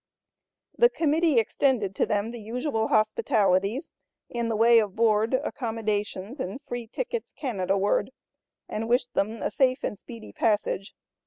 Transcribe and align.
The 0.75 0.89
Committee 0.89 1.37
extended 1.37 1.93
to 1.97 2.07
them 2.07 2.31
the 2.31 2.41
usual 2.41 2.87
hospitalities, 2.87 3.91
in 4.31 4.49
the 4.49 4.55
way 4.55 4.79
of 4.79 4.95
board, 4.95 5.35
accommodations, 5.35 6.39
and 6.39 6.59
free 6.63 6.87
tickets 6.87 7.31
Canadaward, 7.31 8.07
and 8.67 8.89
wished 8.89 9.13
them 9.13 9.43
a 9.43 9.51
safe 9.51 9.83
and 9.83 9.95
speedy 9.95 10.33
passage. 10.33 10.95